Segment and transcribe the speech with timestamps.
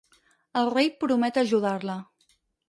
[0.61, 1.99] El rei promet ajudar-la.